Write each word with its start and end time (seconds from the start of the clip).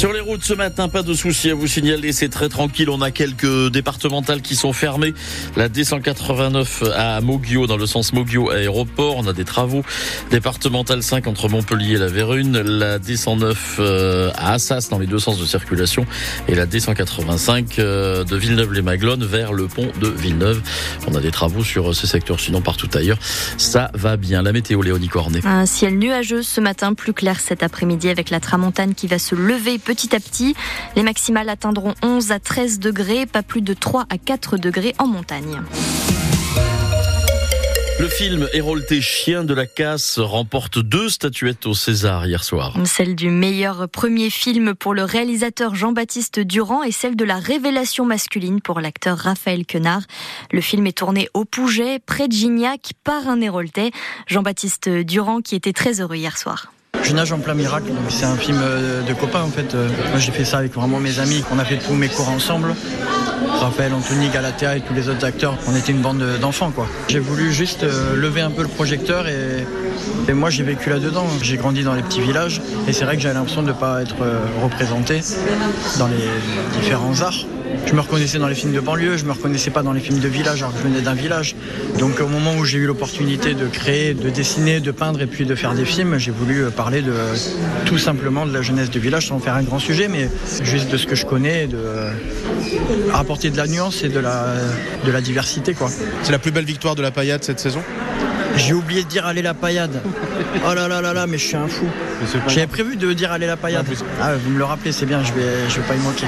Sur 0.00 0.14
les 0.14 0.20
routes 0.20 0.42
ce 0.42 0.54
matin, 0.54 0.88
pas 0.88 1.02
de 1.02 1.12
soucis 1.12 1.50
à 1.50 1.54
vous 1.54 1.66
signaler, 1.66 2.12
c'est 2.12 2.30
très 2.30 2.48
tranquille. 2.48 2.88
On 2.88 3.02
a 3.02 3.10
quelques 3.10 3.70
départementales 3.70 4.40
qui 4.40 4.56
sont 4.56 4.72
fermées. 4.72 5.12
La 5.56 5.68
D189 5.68 6.90
à 6.94 7.20
Moguio, 7.20 7.66
dans 7.66 7.76
le 7.76 7.84
sens 7.84 8.14
Moguio 8.14 8.48
aéroport. 8.48 9.16
On 9.18 9.26
a 9.26 9.34
des 9.34 9.44
travaux. 9.44 9.82
Départementale 10.30 11.02
5 11.02 11.26
entre 11.26 11.50
Montpellier 11.50 11.96
et 11.96 11.98
la 11.98 12.06
Vérune. 12.06 12.62
La 12.62 12.98
D109 12.98 13.54
euh, 13.78 14.30
à 14.36 14.54
Assas 14.54 14.88
dans 14.88 14.98
les 14.98 15.06
deux 15.06 15.18
sens 15.18 15.38
de 15.38 15.44
circulation. 15.44 16.06
Et 16.48 16.54
la 16.54 16.64
D185 16.64 17.74
euh, 17.78 18.24
de 18.24 18.36
Villeneuve-les-Maglones 18.36 19.26
vers 19.26 19.52
le 19.52 19.66
pont 19.66 19.92
de 20.00 20.08
Villeneuve. 20.08 20.62
On 21.08 21.14
a 21.14 21.20
des 21.20 21.30
travaux 21.30 21.62
sur 21.62 21.94
ces 21.94 22.06
secteurs, 22.06 22.40
sinon 22.40 22.62
partout 22.62 22.88
ailleurs. 22.94 23.18
Ça 23.58 23.90
va 23.92 24.16
bien. 24.16 24.40
La 24.40 24.52
météo, 24.52 24.80
Léonie 24.80 25.08
Cornet. 25.08 25.40
Un 25.44 25.66
ciel 25.66 25.98
nuageux 25.98 26.42
ce 26.42 26.62
matin, 26.62 26.94
plus 26.94 27.12
clair 27.12 27.38
cet 27.38 27.62
après-midi 27.62 28.08
avec 28.08 28.30
la 28.30 28.40
tramontane 28.40 28.94
qui 28.94 29.06
va 29.06 29.18
se 29.18 29.34
lever 29.34 29.78
petit 29.90 30.14
à 30.14 30.20
petit. 30.20 30.54
Les 30.94 31.02
maximales 31.02 31.48
atteindront 31.48 31.94
11 32.04 32.30
à 32.30 32.38
13 32.38 32.78
degrés, 32.78 33.26
pas 33.26 33.42
plus 33.42 33.60
de 33.60 33.74
3 33.74 34.06
à 34.08 34.18
4 34.18 34.56
degrés 34.56 34.94
en 34.98 35.08
montagne. 35.08 35.60
Le 37.98 38.08
film 38.08 38.48
Hérolté 38.52 39.00
Chien 39.00 39.42
de 39.42 39.52
la 39.52 39.66
Casse 39.66 40.20
remporte 40.20 40.78
deux 40.78 41.08
statuettes 41.08 41.66
au 41.66 41.74
César 41.74 42.24
hier 42.24 42.44
soir. 42.44 42.76
Celle 42.84 43.16
du 43.16 43.30
meilleur 43.30 43.88
premier 43.88 44.30
film 44.30 44.74
pour 44.76 44.94
le 44.94 45.02
réalisateur 45.02 45.74
Jean-Baptiste 45.74 46.38
Durand 46.38 46.84
et 46.84 46.92
celle 46.92 47.16
de 47.16 47.24
la 47.24 47.40
révélation 47.40 48.06
masculine 48.06 48.60
pour 48.60 48.80
l'acteur 48.80 49.18
Raphaël 49.18 49.66
Quenard. 49.66 50.02
Le 50.52 50.60
film 50.60 50.86
est 50.86 50.98
tourné 50.98 51.28
au 51.34 51.44
Pouget, 51.44 51.98
près 51.98 52.28
de 52.28 52.32
Gignac, 52.32 52.92
par 53.02 53.28
un 53.28 53.40
Héroltais. 53.40 53.90
Jean-Baptiste 54.28 54.88
Durand 54.88 55.40
qui 55.40 55.56
était 55.56 55.72
très 55.72 56.00
heureux 56.00 56.16
hier 56.16 56.38
soir. 56.38 56.72
Je 57.02 57.14
nage 57.14 57.32
en 57.32 57.38
plein 57.38 57.54
miracle, 57.54 57.90
c'est 58.08 58.24
un 58.24 58.36
film 58.36 58.58
euh, 58.62 59.02
de 59.02 59.12
copains 59.14 59.42
en 59.42 59.48
fait. 59.48 59.74
Euh, 59.74 59.88
moi 60.10 60.18
j'ai 60.18 60.32
fait 60.32 60.44
ça 60.44 60.58
avec 60.58 60.74
vraiment 60.74 61.00
mes 61.00 61.18
amis, 61.18 61.42
on 61.52 61.58
a 61.58 61.64
fait 61.64 61.78
tous 61.78 61.94
mes 61.94 62.08
cours 62.08 62.28
ensemble. 62.28 62.74
Raphaël, 63.60 63.92
Anthony, 63.94 64.28
Galatea 64.28 64.76
et 64.76 64.80
tous 64.80 64.94
les 64.94 65.08
autres 65.08 65.24
acteurs, 65.24 65.56
on 65.66 65.74
était 65.74 65.92
une 65.92 66.02
bande 66.02 66.22
d'enfants 66.40 66.70
quoi. 66.70 66.86
J'ai 67.08 67.18
voulu 67.18 67.52
juste 67.52 67.82
euh, 67.82 68.14
lever 68.16 68.42
un 68.42 68.50
peu 68.50 68.62
le 68.62 68.68
projecteur 68.68 69.26
et, 69.28 69.66
et 70.28 70.32
moi 70.32 70.50
j'ai 70.50 70.62
vécu 70.62 70.88
là-dedans. 70.90 71.26
J'ai 71.42 71.56
grandi 71.56 71.82
dans 71.82 71.94
les 71.94 72.02
petits 72.02 72.20
villages 72.20 72.60
et 72.86 72.92
c'est 72.92 73.04
vrai 73.04 73.16
que 73.16 73.22
j'avais 73.22 73.34
l'impression 73.34 73.62
de 73.62 73.68
ne 73.68 73.72
pas 73.72 74.02
être 74.02 74.16
représenté 74.62 75.20
dans 75.98 76.06
les 76.06 76.28
différents 76.80 77.20
arts. 77.22 77.44
Je 77.86 77.94
me 77.94 78.00
reconnaissais 78.00 78.38
dans 78.38 78.46
les 78.46 78.54
films 78.54 78.72
de 78.72 78.80
banlieue, 78.80 79.16
je 79.16 79.24
me 79.24 79.32
reconnaissais 79.32 79.70
pas 79.70 79.82
dans 79.82 79.92
les 79.92 80.00
films 80.00 80.20
de 80.20 80.28
village 80.28 80.62
alors 80.62 80.72
que 80.72 80.78
je 80.78 80.84
venais 80.84 81.00
d'un 81.00 81.14
village. 81.14 81.56
Donc 81.98 82.20
au 82.20 82.28
moment 82.28 82.54
où 82.56 82.64
j'ai 82.64 82.78
eu 82.78 82.86
l'opportunité 82.86 83.54
de 83.54 83.66
créer, 83.66 84.14
de 84.14 84.30
dessiner, 84.30 84.80
de 84.80 84.90
peindre 84.92 85.20
et 85.22 85.26
puis 85.26 85.44
de 85.44 85.54
faire 85.54 85.74
des 85.74 85.84
films, 85.84 86.16
j'ai 86.18 86.30
voulu 86.30 86.66
parler 86.70 87.02
de 87.02 87.12
tout 87.86 87.98
simplement 87.98 88.46
de 88.46 88.52
la 88.52 88.62
jeunesse 88.62 88.90
de 88.90 89.00
village 89.00 89.26
sans 89.28 89.40
faire 89.40 89.54
un 89.54 89.62
grand 89.62 89.78
sujet, 89.80 90.06
mais 90.08 90.30
juste 90.62 90.88
de 90.90 90.96
ce 90.96 91.06
que 91.06 91.16
je 91.16 91.26
connais, 91.26 91.66
de 91.66 91.78
apporter 93.12 93.50
de 93.50 93.56
la 93.56 93.66
nuance 93.66 94.04
et 94.04 94.08
de 94.08 94.20
la, 94.20 94.54
de 95.04 95.10
la 95.10 95.20
diversité. 95.20 95.74
quoi. 95.74 95.88
C'est 96.22 96.32
la 96.32 96.38
plus 96.38 96.52
belle 96.52 96.64
victoire 96.64 96.94
de 96.94 97.02
la 97.02 97.10
paillade 97.10 97.42
cette 97.42 97.60
saison? 97.60 97.82
J'ai 98.56 98.74
oublié 98.74 99.04
de 99.04 99.08
dire 99.08 99.26
aller 99.26 99.42
la 99.42 99.54
paillade. 99.54 100.00
Oh 100.68 100.74
là 100.74 100.86
là 100.86 101.00
là 101.00 101.12
là, 101.12 101.26
mais 101.26 101.38
je 101.38 101.46
suis 101.46 101.56
un 101.56 101.68
fou. 101.68 101.86
J'avais 102.48 102.66
prévu 102.66 102.96
de 102.96 103.12
dire 103.12 103.32
aller 103.32 103.46
la 103.46 103.56
paillade. 103.56 103.86
Ah, 104.20 104.34
vous 104.34 104.50
me 104.50 104.58
le 104.58 104.64
rappelez, 104.64 104.92
c'est 104.92 105.06
bien, 105.06 105.22
je 105.24 105.32
vais, 105.32 105.68
je 105.68 105.76
vais 105.80 105.86
pas 105.86 105.94
y 105.94 105.98
manquer. 105.98 106.26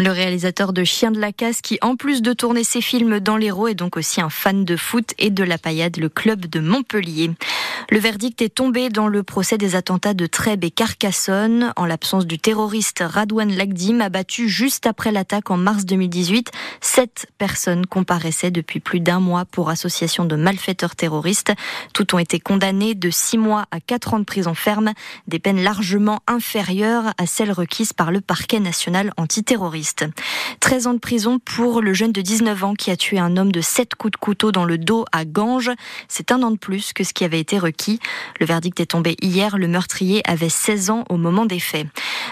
Le 0.00 0.12
réalisateur 0.12 0.72
de 0.72 0.84
Chien 0.84 1.10
de 1.10 1.18
la 1.18 1.32
Casse, 1.32 1.60
qui 1.60 1.76
en 1.82 1.96
plus 1.96 2.22
de 2.22 2.32
tourner 2.32 2.62
ses 2.62 2.80
films 2.80 3.18
dans 3.18 3.36
l'Hérault, 3.36 3.66
est 3.66 3.74
donc 3.74 3.96
aussi 3.96 4.20
un 4.20 4.30
fan 4.30 4.64
de 4.64 4.76
foot 4.76 5.12
et 5.18 5.30
de 5.30 5.42
la 5.42 5.58
paillade, 5.58 5.96
le 5.96 6.08
club 6.08 6.46
de 6.46 6.60
Montpellier. 6.60 7.32
Le 7.90 7.98
verdict 7.98 8.42
est 8.42 8.54
tombé 8.54 8.90
dans 8.90 9.08
le 9.08 9.22
procès 9.22 9.56
des 9.56 9.74
attentats 9.74 10.12
de 10.12 10.26
Trèbes 10.26 10.62
et 10.62 10.70
Carcassonne. 10.70 11.72
En 11.74 11.86
l'absence 11.86 12.26
du 12.26 12.38
terroriste 12.38 13.02
Radouane 13.02 13.56
Lagdim, 13.56 14.00
abattu 14.00 14.50
juste 14.50 14.84
après 14.84 15.10
l'attaque 15.10 15.50
en 15.50 15.56
mars 15.56 15.86
2018, 15.86 16.50
sept 16.82 17.28
personnes 17.38 17.86
comparaissaient 17.86 18.50
depuis 18.50 18.80
plus 18.80 19.00
d'un 19.00 19.20
mois 19.20 19.46
pour 19.46 19.70
association 19.70 20.26
de 20.26 20.36
malfaiteurs 20.36 20.96
terroristes. 20.96 21.54
Toutes 21.94 22.12
ont 22.12 22.18
été 22.18 22.40
condamnées 22.40 22.94
de 22.94 23.08
six 23.08 23.38
mois 23.38 23.64
à 23.70 23.80
quatre 23.80 24.12
ans 24.12 24.18
de 24.18 24.24
prison 24.24 24.52
ferme, 24.52 24.92
des 25.26 25.38
peines 25.38 25.62
largement 25.62 26.20
inférieures 26.26 27.14
à 27.16 27.24
celles 27.24 27.52
requises 27.52 27.94
par 27.94 28.10
le 28.10 28.20
parquet 28.20 28.60
national 28.60 29.14
antiterroriste. 29.16 30.04
13 30.60 30.88
ans 30.88 30.94
de 30.94 30.98
prison 30.98 31.38
pour 31.38 31.80
le 31.80 31.94
jeune 31.94 32.12
de 32.12 32.20
19 32.20 32.64
ans 32.64 32.74
qui 32.74 32.90
a 32.90 32.98
tué 32.98 33.18
un 33.18 33.38
homme 33.38 33.50
de 33.50 33.62
sept 33.62 33.94
coups 33.94 34.12
de 34.12 34.18
couteau 34.18 34.52
dans 34.52 34.66
le 34.66 34.76
dos 34.76 35.06
à 35.10 35.24
Ganges. 35.24 35.70
C'est 36.06 36.32
un 36.32 36.42
an 36.42 36.50
de 36.50 36.58
plus 36.58 36.92
que 36.92 37.02
ce 37.02 37.14
qui 37.14 37.24
avait 37.24 37.40
été 37.40 37.58
requis 37.58 37.77
le 38.40 38.46
verdict 38.46 38.80
est 38.80 38.86
tombé 38.86 39.16
hier. 39.22 39.58
Le 39.58 39.68
meurtrier 39.68 40.22
avait 40.28 40.48
16 40.48 40.90
ans 40.90 41.04
au 41.08 41.16
moment 41.16 41.46
des 41.46 41.60
faits. 41.60 41.86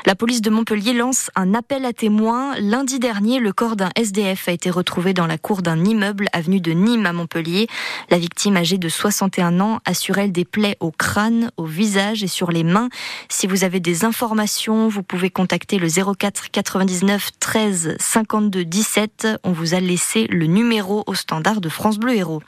La 0.04 0.14
police 0.14 0.42
de 0.42 0.50
Montpellier 0.50 0.92
lance 0.92 1.30
un 1.34 1.54
appel 1.54 1.84
à 1.84 1.92
témoins. 1.92 2.54
Lundi 2.58 2.98
dernier, 2.98 3.38
le 3.38 3.52
corps 3.52 3.76
d'un 3.76 3.90
SDF 3.96 4.48
a 4.48 4.52
été 4.52 4.70
retrouvé 4.70 5.14
dans 5.14 5.26
la 5.26 5.38
cour 5.38 5.62
d'un 5.62 5.84
immeuble 5.84 6.26
avenue 6.32 6.60
de 6.60 6.72
Nîmes 6.72 7.06
à 7.06 7.12
Montpellier. 7.12 7.66
La 8.10 8.18
victime 8.18 8.56
âgée 8.56 8.78
de 8.78 8.88
61 8.88 9.60
ans 9.60 9.80
assurait 9.84 10.28
des 10.28 10.44
plaies 10.44 10.76
au 10.80 10.90
crâne, 10.90 11.50
au 11.56 11.64
visage 11.64 12.22
et 12.22 12.28
sur 12.28 12.50
les 12.50 12.64
mains. 12.64 12.88
Si 13.28 13.46
vous 13.46 13.64
avez 13.64 13.80
des 13.80 14.04
informations, 14.04 14.88
vous 14.88 15.02
pouvez 15.02 15.30
contacter 15.30 15.78
le 15.78 15.88
04 15.88 16.50
99 16.50 17.30
13 17.40 17.96
52 17.98 18.64
17. 18.64 19.28
On 19.44 19.52
vous 19.52 19.74
a 19.74 19.80
laissé 19.80 20.26
le 20.28 20.46
numéro 20.46 21.04
au 21.06 21.14
standard 21.14 21.60
de 21.60 21.68
France 21.68 21.98
Bleu 21.98 22.14
Héros. 22.14 22.42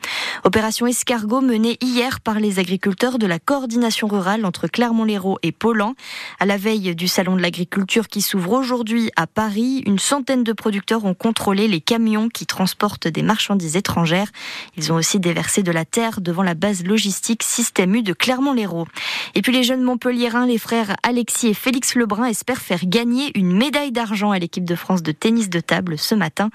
Opération 0.45 0.87
escargot 0.87 1.41
menée 1.41 1.77
hier 1.81 2.21
par 2.21 2.41
les 2.41 2.59
agriculteurs 2.59 2.88
de 2.95 3.27
la 3.27 3.39
coordination 3.39 4.09
rurale 4.09 4.45
entre 4.47 4.67
Clermont-Lérault 4.67 5.39
et 5.43 5.53
Paulan. 5.53 5.95
À 6.41 6.47
la 6.47 6.57
veille 6.57 6.95
du 6.95 7.07
salon 7.07 7.37
de 7.37 7.43
l'agriculture 7.43 8.09
qui 8.09 8.23
s'ouvre 8.23 8.53
aujourd'hui 8.53 9.11
à 9.17 9.27
Paris, 9.27 9.83
une 9.87 9.99
centaine 9.99 10.43
de 10.43 10.53
producteurs 10.53 11.05
ont 11.05 11.15
contrôlé 11.15 11.69
les 11.69 11.81
camions 11.81 12.29
qui 12.29 12.47
transportent 12.47 13.07
des 13.07 13.23
marchandises 13.23 13.77
étrangères. 13.77 14.29
Ils 14.77 14.93
ont 14.93 14.97
aussi 14.97 15.21
déversé 15.21 15.63
de 15.63 15.71
la 15.71 15.85
terre 15.85 16.21
devant 16.21 16.43
la 16.43 16.55
base 16.55 16.85
logistique 16.85 17.43
Système 17.43 17.95
U 17.95 18.03
de 18.03 18.13
Clermont-Lérault. 18.15 18.89
Et 19.35 19.43
puis 19.43 19.53
les 19.53 19.63
jeunes 19.63 19.83
Montpelliérains, 19.83 20.47
les 20.47 20.59
frères 20.59 20.97
Alexis 21.03 21.49
et 21.49 21.55
Félix 21.55 21.95
Lebrun 21.95 22.25
espèrent 22.25 22.63
faire 22.63 22.85
gagner 22.85 23.37
une 23.39 23.53
médaille 23.53 23.93
d'argent 23.93 24.31
à 24.31 24.39
l'équipe 24.39 24.65
de 24.65 24.75
France 24.75 25.03
de 25.03 25.13
tennis 25.13 25.51
de 25.51 25.61
table 25.61 25.99
ce 25.99 26.15
matin. 26.15 26.49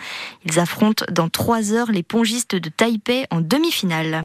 Ils 0.45 0.59
affrontent 0.59 1.05
dans 1.11 1.29
trois 1.29 1.73
heures 1.73 1.91
les 1.91 2.03
pongistes 2.03 2.55
de 2.55 2.69
Taipei 2.69 3.25
en 3.29 3.41
demi-finale. 3.41 4.21